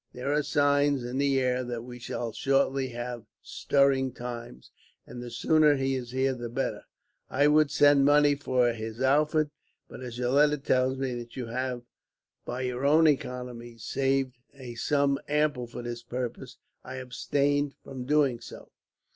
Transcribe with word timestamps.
There 0.13 0.33
are 0.33 0.41
signs 0.41 1.03
in 1.03 1.19
the 1.19 1.39
air 1.39 1.63
that 1.63 1.83
we 1.83 1.99
shall 1.99 2.31
shortly 2.31 2.87
have 2.89 3.27
stirring 3.43 4.13
times, 4.13 4.71
and 5.05 5.21
the 5.21 5.29
sooner 5.29 5.75
he 5.75 5.93
is 5.93 6.09
here 6.09 6.33
the 6.33 6.49
better. 6.49 6.85
I 7.29 7.45
would 7.47 7.69
send 7.69 8.03
money 8.03 8.33
for 8.33 8.73
his 8.73 8.99
outfit; 8.99 9.51
but 9.87 10.01
as 10.01 10.17
your 10.17 10.31
letter 10.31 10.57
tells 10.57 10.97
me 10.97 11.13
that 11.19 11.35
you 11.37 11.45
have, 11.45 11.83
by 12.45 12.61
your 12.61 13.05
economies, 13.07 13.83
saved 13.83 14.39
a 14.55 14.73
sum 14.73 15.19
ample 15.27 15.67
for 15.67 15.83
this 15.83 16.01
purpose, 16.01 16.57
I 16.83 16.95
abstain 16.95 17.75
from 17.83 18.05
doing 18.05 18.39
so. 18.39 18.71